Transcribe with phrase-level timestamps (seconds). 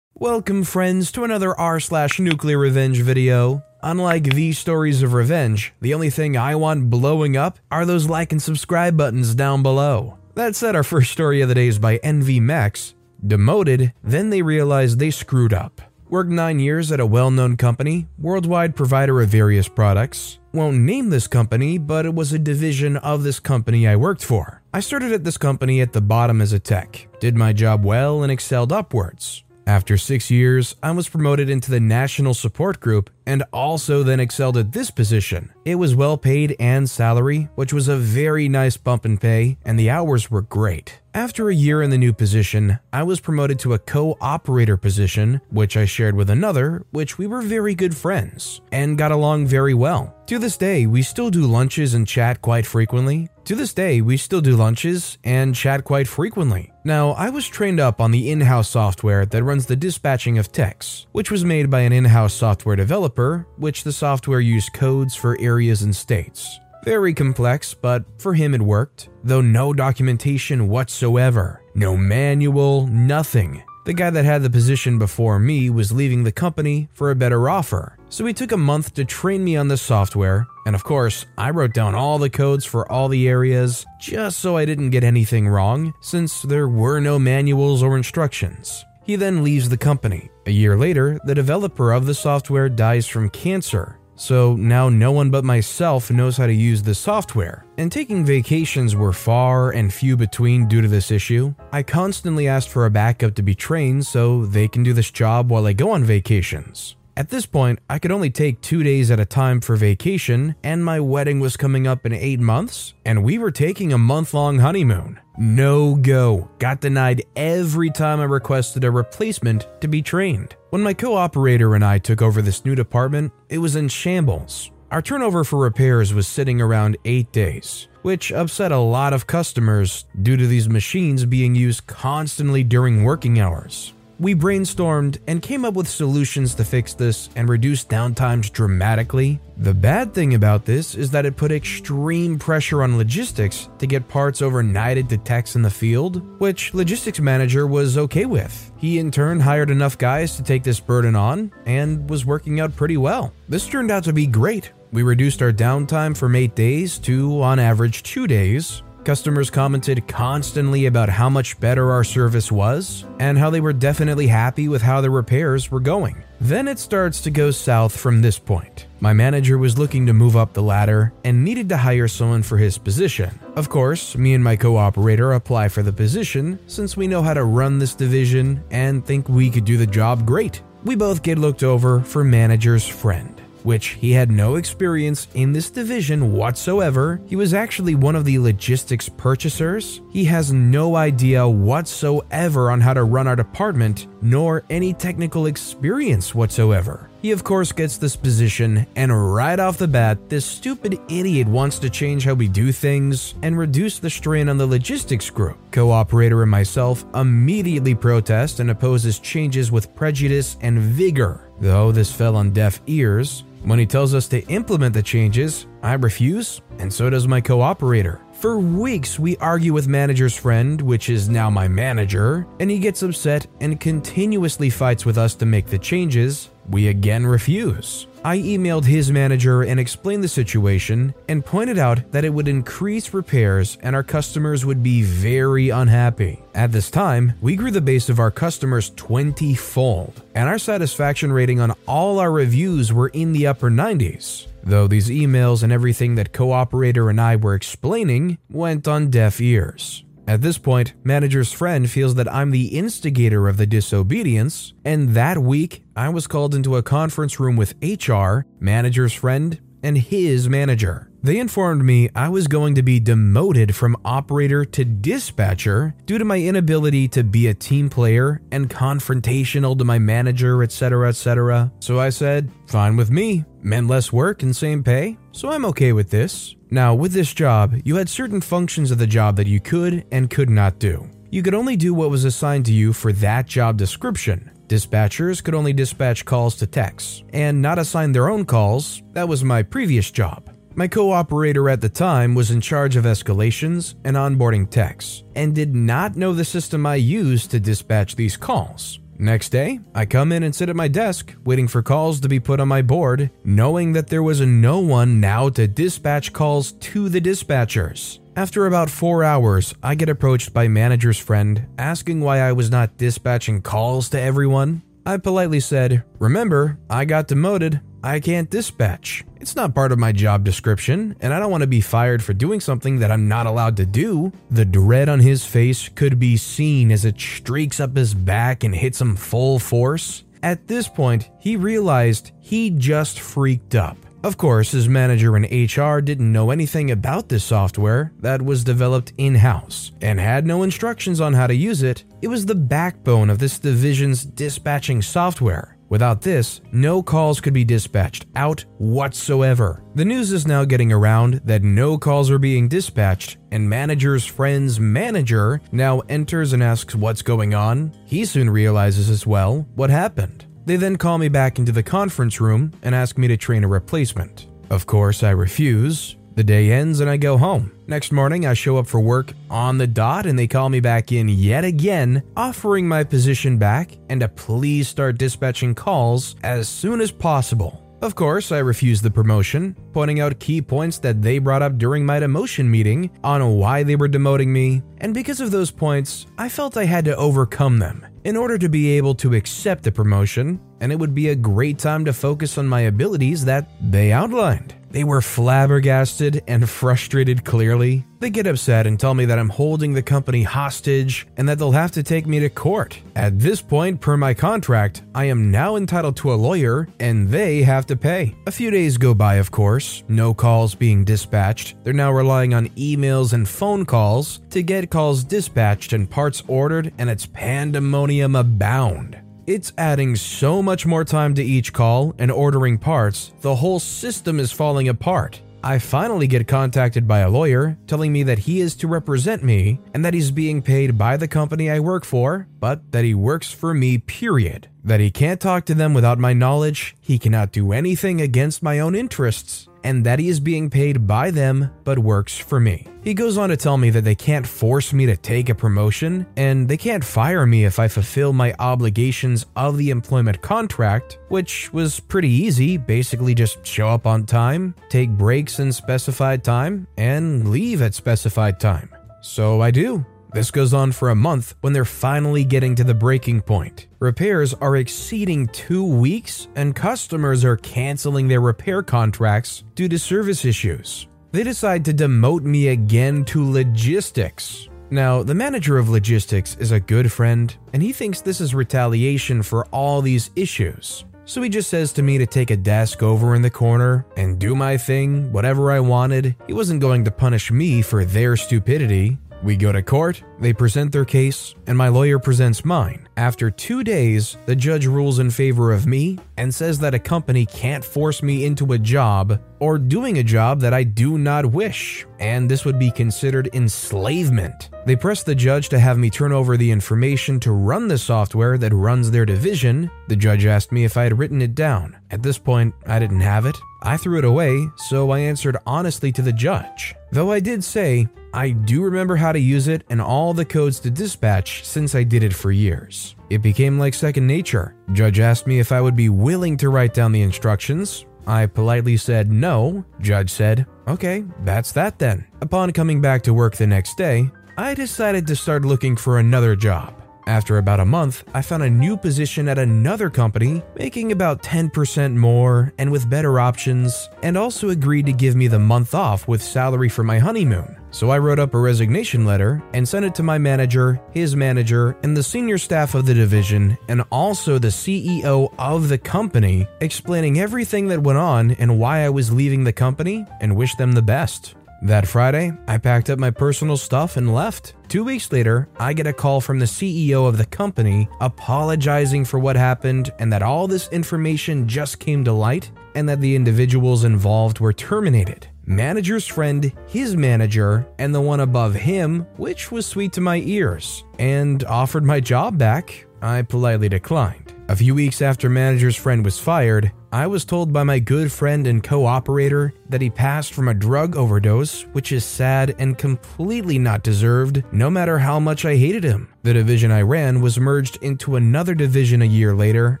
[0.14, 3.62] Welcome, friends, to another r slash nuclear revenge video.
[3.82, 8.32] Unlike these stories of revenge, the only thing I want blowing up are those like
[8.32, 10.16] and subscribe buttons down below.
[10.34, 12.94] That said, our first story of the day is by NV Max.
[13.22, 15.82] Demoted, then they realized they screwed up.
[16.14, 20.38] Worked nine years at a well known company, worldwide provider of various products.
[20.52, 24.62] Won't name this company, but it was a division of this company I worked for.
[24.72, 28.22] I started at this company at the bottom as a tech, did my job well,
[28.22, 29.42] and excelled upwards.
[29.66, 34.56] After six years, I was promoted into the National Support Group and also then excelled
[34.56, 35.52] at this position.
[35.64, 39.78] It was well paid and salary, which was a very nice bump in pay, and
[39.78, 41.00] the hours were great.
[41.14, 45.40] After a year in the new position, I was promoted to a co operator position,
[45.48, 49.74] which I shared with another, which we were very good friends and got along very
[49.74, 50.12] well.
[50.26, 53.28] To this day, we still do lunches and chat quite frequently.
[53.44, 56.72] To this day, we still do lunches and chat quite frequently.
[56.82, 60.50] Now, I was trained up on the in house software that runs the dispatching of
[60.50, 63.13] techs, which was made by an in house software developer,
[63.56, 66.58] which the software used codes for areas and states.
[66.84, 71.62] Very complex, but for him it worked, though no documentation whatsoever.
[71.74, 73.62] No manual, nothing.
[73.86, 77.50] The guy that had the position before me was leaving the company for a better
[77.50, 81.26] offer, so he took a month to train me on the software, and of course,
[81.36, 85.04] I wrote down all the codes for all the areas just so I didn't get
[85.04, 88.84] anything wrong, since there were no manuals or instructions.
[89.04, 90.30] He then leaves the company.
[90.46, 95.30] A year later, the developer of the software dies from cancer, so now no one
[95.30, 97.66] but myself knows how to use the software.
[97.76, 101.54] And taking vacations were far and few between due to this issue.
[101.70, 105.50] I constantly asked for a backup to be trained so they can do this job
[105.50, 106.96] while I go on vacations.
[107.16, 110.84] At this point, I could only take two days at a time for vacation, and
[110.84, 114.58] my wedding was coming up in eight months, and we were taking a month long
[114.58, 115.20] honeymoon.
[115.38, 116.50] No go.
[116.58, 120.56] Got denied every time I requested a replacement to be trained.
[120.70, 124.72] When my co operator and I took over this new department, it was in shambles.
[124.90, 130.04] Our turnover for repairs was sitting around eight days, which upset a lot of customers
[130.20, 133.92] due to these machines being used constantly during working hours.
[134.20, 139.40] We brainstormed and came up with solutions to fix this and reduce downtimes dramatically.
[139.56, 144.06] The bad thing about this is that it put extreme pressure on logistics to get
[144.06, 148.72] parts overnighted to techs in the field, which logistics manager was okay with.
[148.76, 152.76] He in turn hired enough guys to take this burden on and was working out
[152.76, 153.32] pretty well.
[153.48, 154.72] This turned out to be great.
[154.92, 160.86] We reduced our downtime from 8 days to on average 2 days, Customers commented constantly
[160.86, 165.02] about how much better our service was and how they were definitely happy with how
[165.02, 166.24] the repairs were going.
[166.40, 168.86] Then it starts to go south from this point.
[169.00, 172.56] My manager was looking to move up the ladder and needed to hire someone for
[172.56, 173.38] his position.
[173.56, 177.34] Of course, me and my co operator apply for the position since we know how
[177.34, 180.62] to run this division and think we could do the job great.
[180.82, 185.70] We both get looked over for manager's friend which he had no experience in this
[185.70, 187.20] division whatsoever.
[187.26, 190.00] He was actually one of the logistics purchasers.
[190.10, 196.34] He has no idea whatsoever on how to run our department, nor any technical experience
[196.34, 197.10] whatsoever.
[197.24, 201.78] He, of course, gets this position, and right off the bat, this stupid idiot wants
[201.78, 205.56] to change how we do things and reduce the strain on the logistics group.
[205.70, 211.50] Co operator and myself immediately protest and oppose his changes with prejudice and vigor.
[211.60, 215.94] Though this fell on deaf ears, when he tells us to implement the changes, I
[215.94, 218.20] refuse, and so does my co operator.
[218.32, 223.02] For weeks, we argue with manager's friend, which is now my manager, and he gets
[223.02, 226.50] upset and continuously fights with us to make the changes.
[226.68, 228.06] We again refuse.
[228.24, 233.12] I emailed his manager and explained the situation and pointed out that it would increase
[233.12, 236.40] repairs and our customers would be very unhappy.
[236.54, 241.32] At this time, we grew the base of our customers 20 fold, and our satisfaction
[241.32, 244.46] rating on all our reviews were in the upper 90s.
[244.62, 249.38] Though these emails and everything that Co operator and I were explaining went on deaf
[249.38, 250.03] ears.
[250.26, 255.38] At this point, manager's friend feels that I'm the instigator of the disobedience, and that
[255.38, 261.10] week I was called into a conference room with HR, manager's friend, and his manager.
[261.24, 266.24] They informed me I was going to be demoted from operator to dispatcher due to
[266.26, 271.72] my inability to be a team player and confrontational to my manager, etc., etc.
[271.80, 273.46] So I said, fine with me.
[273.62, 276.56] Meant less work and same pay, so I'm okay with this.
[276.70, 280.28] Now, with this job, you had certain functions of the job that you could and
[280.28, 281.08] could not do.
[281.30, 284.50] You could only do what was assigned to you for that job description.
[284.66, 289.02] Dispatchers could only dispatch calls to techs and not assign their own calls.
[289.12, 290.53] That was my previous job.
[290.76, 295.54] My co operator at the time was in charge of escalations and onboarding techs and
[295.54, 298.98] did not know the system I used to dispatch these calls.
[299.16, 302.40] Next day, I come in and sit at my desk, waiting for calls to be
[302.40, 307.08] put on my board, knowing that there was no one now to dispatch calls to
[307.08, 308.18] the dispatchers.
[308.34, 312.96] After about four hours, I get approached by manager's friend asking why I was not
[312.96, 314.82] dispatching calls to everyone.
[315.06, 317.80] I politely said, Remember, I got demoted.
[318.04, 319.24] I can't dispatch.
[319.40, 322.34] It's not part of my job description, and I don't want to be fired for
[322.34, 324.30] doing something that I'm not allowed to do.
[324.50, 328.74] The dread on his face could be seen as it streaks up his back and
[328.74, 330.24] hits him full force.
[330.42, 333.96] At this point, he realized he just freaked up.
[334.22, 339.14] Of course, his manager in HR didn't know anything about this software that was developed
[339.16, 342.04] in house and had no instructions on how to use it.
[342.20, 345.73] It was the backbone of this division's dispatching software.
[345.94, 349.80] Without this, no calls could be dispatched out whatsoever.
[349.94, 354.80] The news is now getting around that no calls are being dispatched, and manager's friend's
[354.80, 357.92] manager now enters and asks what's going on.
[358.06, 360.46] He soon realizes as well what happened.
[360.66, 363.68] They then call me back into the conference room and ask me to train a
[363.68, 364.48] replacement.
[364.70, 367.72] Of course, I refuse, the day ends and I go home.
[367.86, 371.12] Next morning, I show up for work on the dot and they call me back
[371.12, 377.00] in yet again, offering my position back and to please start dispatching calls as soon
[377.00, 377.84] as possible.
[378.04, 382.04] Of course, I refuse the promotion, pointing out key points that they brought up during
[382.04, 386.50] my demotion meeting on why they were demoting me, and because of those points, I
[386.50, 390.60] felt I had to overcome them in order to be able to accept the promotion,
[390.80, 394.74] and it would be a great time to focus on my abilities that they outlined.
[394.94, 398.04] They were flabbergasted and frustrated clearly.
[398.20, 401.72] They get upset and tell me that I'm holding the company hostage and that they'll
[401.72, 403.00] have to take me to court.
[403.16, 407.64] At this point, per my contract, I am now entitled to a lawyer and they
[407.64, 408.36] have to pay.
[408.46, 411.74] A few days go by, of course, no calls being dispatched.
[411.82, 416.92] They're now relying on emails and phone calls to get calls dispatched and parts ordered,
[416.98, 419.23] and it's pandemonium abound.
[419.46, 424.40] It's adding so much more time to each call and ordering parts, the whole system
[424.40, 425.42] is falling apart.
[425.62, 429.80] I finally get contacted by a lawyer telling me that he is to represent me
[429.92, 433.52] and that he's being paid by the company I work for, but that he works
[433.52, 434.68] for me, period.
[434.82, 438.78] That he can't talk to them without my knowledge, he cannot do anything against my
[438.78, 442.88] own interests, and that he is being paid by them but works for me.
[443.04, 446.26] He goes on to tell me that they can't force me to take a promotion,
[446.36, 451.70] and they can't fire me if I fulfill my obligations of the employment contract, which
[451.72, 457.50] was pretty easy basically, just show up on time, take breaks in specified time, and
[457.50, 458.88] leave at specified time.
[459.20, 460.04] So I do.
[460.34, 463.86] This goes on for a month when they're finally getting to the breaking point.
[464.00, 470.44] Repairs are exceeding two weeks, and customers are canceling their repair contracts due to service
[470.44, 471.06] issues.
[471.30, 474.68] They decide to demote me again to logistics.
[474.90, 479.40] Now, the manager of logistics is a good friend, and he thinks this is retaliation
[479.40, 481.04] for all these issues.
[481.26, 484.38] So he just says to me to take a desk over in the corner and
[484.38, 486.36] do my thing, whatever I wanted.
[486.46, 489.16] He wasn't going to punish me for their stupidity.
[489.44, 493.06] We go to court, they present their case, and my lawyer presents mine.
[493.18, 497.44] After two days, the judge rules in favor of me and says that a company
[497.44, 502.06] can't force me into a job or doing a job that I do not wish,
[502.18, 504.68] and this would be considered enslavement.
[504.84, 508.58] They pressed the judge to have me turn over the information to run the software
[508.58, 509.90] that runs their division.
[510.08, 511.96] The judge asked me if I had written it down.
[512.10, 513.56] At this point, I didn't have it.
[513.82, 516.94] I threw it away, so I answered honestly to the judge.
[517.10, 520.78] Though I did say, I do remember how to use it and all the codes
[520.80, 523.16] to dispatch since I did it for years.
[523.30, 524.74] It became like second nature.
[524.92, 528.04] Judge asked me if I would be willing to write down the instructions.
[528.26, 529.84] I politely said no.
[530.00, 532.26] Judge said, okay, that's that then.
[532.40, 536.56] Upon coming back to work the next day, I decided to start looking for another
[536.56, 536.94] job.
[537.26, 542.14] After about a month, I found a new position at another company, making about 10%
[542.14, 546.42] more and with better options, and also agreed to give me the month off with
[546.42, 547.76] salary for my honeymoon.
[547.94, 551.96] So I wrote up a resignation letter and sent it to my manager, his manager,
[552.02, 557.38] and the senior staff of the division, and also the CEO of the company, explaining
[557.38, 561.02] everything that went on and why I was leaving the company and wished them the
[561.02, 561.54] best.
[561.82, 564.74] That Friday, I packed up my personal stuff and left.
[564.88, 569.38] Two weeks later, I get a call from the CEO of the company apologizing for
[569.38, 574.02] what happened and that all this information just came to light and that the individuals
[574.02, 575.46] involved were terminated.
[575.66, 581.04] Manager's friend, his manager, and the one above him, which was sweet to my ears,
[581.18, 583.06] and offered my job back.
[583.22, 584.52] I politely declined.
[584.68, 588.66] A few weeks after manager's friend was fired, I was told by my good friend
[588.66, 593.78] and co operator that he passed from a drug overdose, which is sad and completely
[593.78, 596.28] not deserved, no matter how much I hated him.
[596.42, 600.00] The division I ran was merged into another division a year later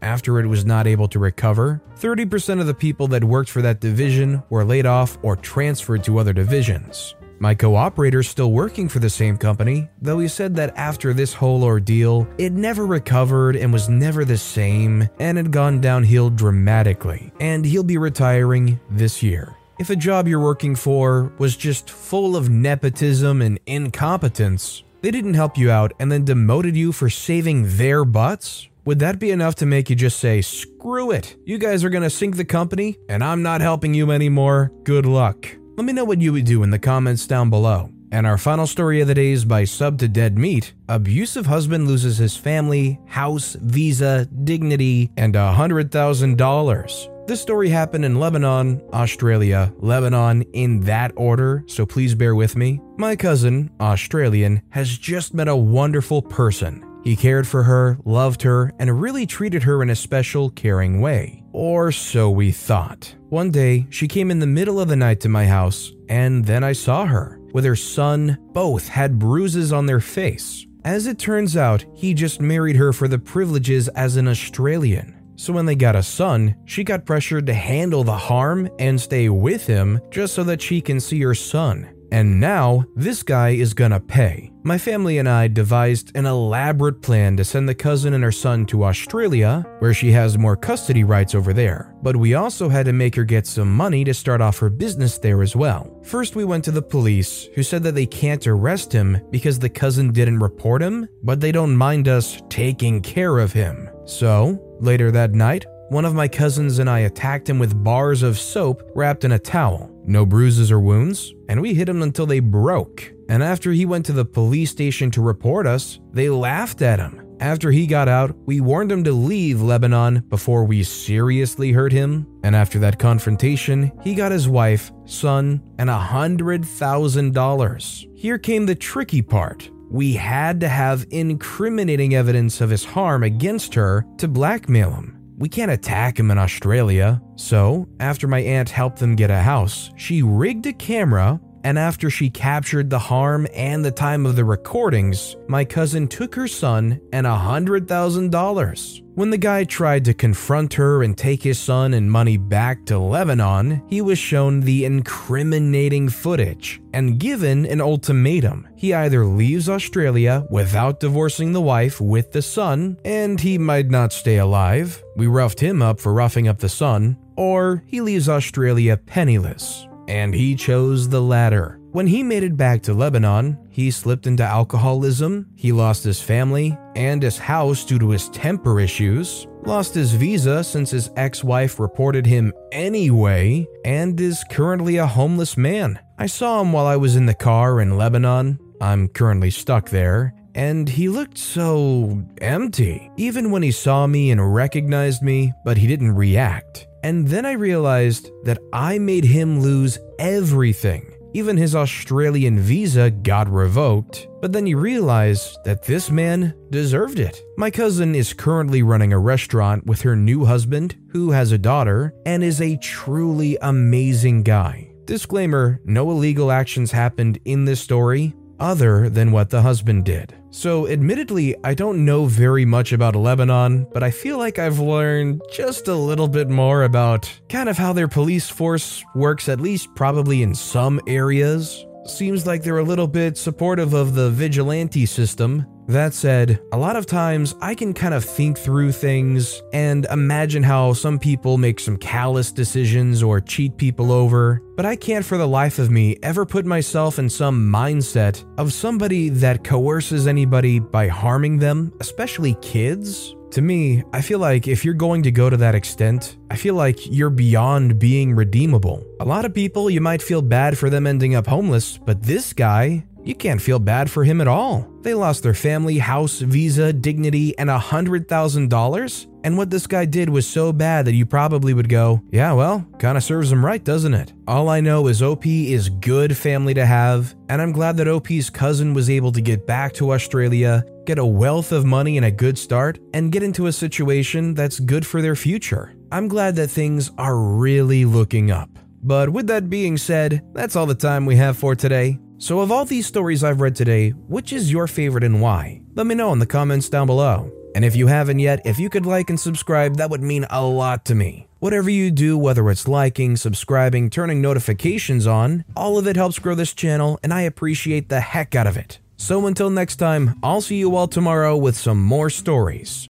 [0.00, 1.82] after it was not able to recover.
[1.98, 6.16] 30% of the people that worked for that division were laid off or transferred to
[6.16, 7.14] other divisions.
[7.44, 11.34] My co operator's still working for the same company, though he said that after this
[11.34, 17.30] whole ordeal, it never recovered and was never the same and had gone downhill dramatically,
[17.40, 19.54] and he'll be retiring this year.
[19.78, 25.34] If a job you're working for was just full of nepotism and incompetence, they didn't
[25.34, 29.56] help you out and then demoted you for saving their butts, would that be enough
[29.56, 33.22] to make you just say, screw it, you guys are gonna sink the company and
[33.22, 34.72] I'm not helping you anymore?
[34.84, 35.58] Good luck.
[35.76, 37.90] Let me know what you would do in the comments down below.
[38.12, 40.72] And our final story of the day is by Sub to Dead Meat.
[40.88, 47.26] Abusive husband loses his family, house, visa, dignity, and $100,000.
[47.26, 52.80] This story happened in Lebanon, Australia, Lebanon in that order, so please bear with me.
[52.96, 56.84] My cousin, Australian, has just met a wonderful person.
[57.02, 61.42] He cared for her, loved her, and really treated her in a special, caring way.
[61.52, 63.14] Or so we thought.
[63.34, 66.62] One day, she came in the middle of the night to my house, and then
[66.62, 67.40] I saw her.
[67.52, 70.64] With her son, both had bruises on their face.
[70.84, 75.20] As it turns out, he just married her for the privileges as an Australian.
[75.34, 79.28] So when they got a son, she got pressured to handle the harm and stay
[79.28, 81.88] with him just so that she can see her son.
[82.12, 84.50] And now, this guy is gonna pay.
[84.62, 88.64] My family and I devised an elaborate plan to send the cousin and her son
[88.66, 91.94] to Australia, where she has more custody rights over there.
[92.02, 95.18] But we also had to make her get some money to start off her business
[95.18, 96.00] there as well.
[96.02, 99.68] First, we went to the police, who said that they can't arrest him because the
[99.68, 103.90] cousin didn't report him, but they don't mind us taking care of him.
[104.06, 108.38] So, later that night, one of my cousins and I attacked him with bars of
[108.38, 109.93] soap wrapped in a towel.
[110.06, 113.12] No bruises or wounds, and we hit him until they broke.
[113.28, 117.20] And after he went to the police station to report us, they laughed at him.
[117.40, 122.26] After he got out, we warned him to leave Lebanon before we seriously hurt him.
[122.42, 128.16] And after that confrontation, he got his wife, son, and a $100,000.
[128.16, 129.70] Here came the tricky part.
[129.90, 135.23] We had to have incriminating evidence of his harm against her to blackmail him.
[135.36, 137.20] We can't attack him in Australia.
[137.36, 142.10] So, after my aunt helped them get a house, she rigged a camera, and after
[142.10, 147.00] she captured the harm and the time of the recordings, my cousin took her son
[147.12, 149.00] and $100,000.
[149.14, 152.98] When the guy tried to confront her and take his son and money back to
[152.98, 158.68] Lebanon, he was shown the incriminating footage and given an ultimatum.
[158.76, 164.12] He either leaves Australia without divorcing the wife with the son, and he might not
[164.12, 165.02] stay alive.
[165.16, 169.86] We roughed him up for roughing up the son, or he leaves Australia penniless.
[170.08, 171.80] And he chose the latter.
[171.92, 176.76] When he made it back to Lebanon, he slipped into alcoholism, he lost his family
[176.96, 181.78] and his house due to his temper issues, lost his visa since his ex wife
[181.78, 185.98] reported him anyway, and is currently a homeless man.
[186.18, 188.58] I saw him while I was in the car in Lebanon.
[188.80, 193.10] I'm currently stuck there, and he looked so empty.
[193.16, 196.88] Even when he saw me and recognized me, but he didn't react.
[197.04, 201.12] And then I realized that I made him lose everything.
[201.34, 207.42] Even his Australian visa got revoked, but then you realize that this man deserved it.
[207.58, 212.14] My cousin is currently running a restaurant with her new husband, who has a daughter,
[212.24, 214.90] and is a truly amazing guy.
[215.04, 220.34] Disclaimer no illegal actions happened in this story other than what the husband did.
[220.56, 225.42] So, admittedly, I don't know very much about Lebanon, but I feel like I've learned
[225.52, 229.88] just a little bit more about kind of how their police force works, at least
[229.96, 231.84] probably in some areas.
[232.06, 235.66] Seems like they're a little bit supportive of the vigilante system.
[235.86, 240.62] That said, a lot of times I can kind of think through things and imagine
[240.62, 245.36] how some people make some callous decisions or cheat people over, but I can't for
[245.36, 250.78] the life of me ever put myself in some mindset of somebody that coerces anybody
[250.78, 253.34] by harming them, especially kids.
[253.54, 256.74] To me, I feel like if you're going to go to that extent, I feel
[256.74, 259.06] like you're beyond being redeemable.
[259.20, 262.52] A lot of people, you might feel bad for them ending up homeless, but this
[262.52, 264.88] guy, you can't feel bad for him at all.
[265.02, 269.26] They lost their family, house, visa, dignity, and $100,000.
[269.44, 272.84] And what this guy did was so bad that you probably would go, yeah, well,
[272.98, 274.32] kinda serves him right, doesn't it?
[274.48, 278.50] All I know is OP is good family to have, and I'm glad that OP's
[278.50, 282.30] cousin was able to get back to Australia, get a wealth of money and a
[282.30, 285.94] good start, and get into a situation that's good for their future.
[286.10, 288.70] I'm glad that things are really looking up.
[289.02, 292.18] But with that being said, that's all the time we have for today.
[292.38, 295.82] So, of all these stories I've read today, which is your favorite and why?
[295.94, 297.52] Let me know in the comments down below.
[297.74, 300.64] And if you haven't yet, if you could like and subscribe, that would mean a
[300.64, 301.48] lot to me.
[301.58, 306.54] Whatever you do, whether it's liking, subscribing, turning notifications on, all of it helps grow
[306.54, 309.00] this channel, and I appreciate the heck out of it.
[309.16, 313.06] So until next time, I'll see you all tomorrow with some more stories.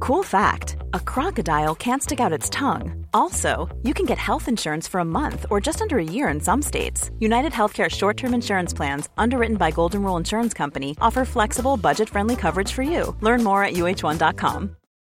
[0.00, 3.06] Cool fact a crocodile can't stick out its tongue.
[3.12, 6.40] Also, you can get health insurance for a month or just under a year in
[6.40, 7.10] some states.
[7.18, 12.08] United Healthcare short term insurance plans, underwritten by Golden Rule Insurance Company, offer flexible, budget
[12.08, 13.14] friendly coverage for you.
[13.20, 14.76] Learn more at uh1.com.